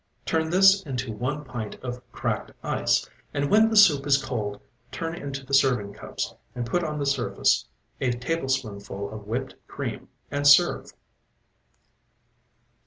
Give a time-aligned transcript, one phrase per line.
[0.25, 4.59] Turn this into one pint of cracked ice, and when the soup is cold,
[4.91, 7.65] turn into the serving cups, and put on the surface
[7.99, 10.93] a tablespoonful of whipped cream, and serve.